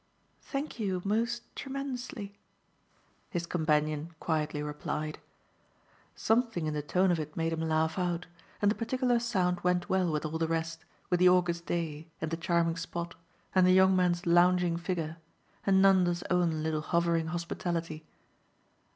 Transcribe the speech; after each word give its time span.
"Thank 0.41 0.79
you 0.79 0.99
most 1.05 1.55
tremendously," 1.55 2.35
his 3.29 3.45
companion 3.45 4.15
quietly 4.19 4.63
replied. 4.63 5.19
Something 6.15 6.65
in 6.65 6.73
the 6.73 6.81
tone 6.81 7.11
of 7.11 7.19
it 7.19 7.37
made 7.37 7.53
him 7.53 7.61
laugh 7.61 7.99
out, 7.99 8.25
and 8.63 8.71
the 8.71 8.73
particular 8.73 9.19
sound 9.19 9.59
went 9.61 9.89
well 9.89 10.11
with 10.11 10.25
all 10.25 10.39
the 10.39 10.47
rest, 10.47 10.85
with 11.11 11.19
the 11.19 11.29
August 11.29 11.67
day 11.67 12.07
and 12.19 12.31
the 12.31 12.35
charming 12.37 12.77
spot 12.77 13.13
and 13.53 13.67
the 13.67 13.73
young 13.73 13.95
man's 13.95 14.25
lounging 14.25 14.75
figure 14.75 15.17
and 15.67 15.83
Nanda's 15.83 16.23
own 16.31 16.63
little 16.63 16.81
hovering 16.81 17.27
hospitality. 17.27 18.03